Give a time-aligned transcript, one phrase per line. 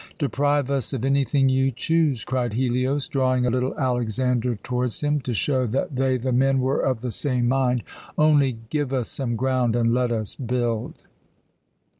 [0.17, 5.67] "Deprive us of anything you choose!" cried Helios, drawing little Alexander towards him, to show
[5.67, 7.83] that they, the men, were of the same mind,
[8.17, 11.03] "only give us some ground and let us build."